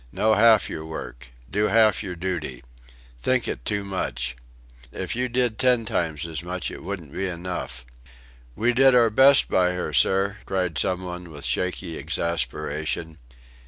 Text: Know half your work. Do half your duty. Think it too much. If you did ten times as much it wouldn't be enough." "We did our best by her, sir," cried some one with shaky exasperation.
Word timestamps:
Know 0.11 0.33
half 0.33 0.67
your 0.67 0.83
work. 0.83 1.29
Do 1.51 1.67
half 1.67 2.01
your 2.01 2.15
duty. 2.15 2.63
Think 3.19 3.47
it 3.47 3.63
too 3.63 3.83
much. 3.83 4.35
If 4.91 5.15
you 5.15 5.29
did 5.29 5.59
ten 5.59 5.85
times 5.85 6.25
as 6.25 6.41
much 6.41 6.71
it 6.71 6.81
wouldn't 6.81 7.13
be 7.13 7.27
enough." 7.27 7.85
"We 8.55 8.73
did 8.73 8.95
our 8.95 9.11
best 9.11 9.47
by 9.47 9.73
her, 9.73 9.93
sir," 9.93 10.37
cried 10.45 10.79
some 10.79 11.03
one 11.03 11.29
with 11.29 11.45
shaky 11.45 11.99
exasperation. 11.99 13.19